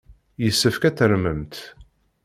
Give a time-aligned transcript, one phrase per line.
[0.43, 1.55] Yessefk ad tarmemt!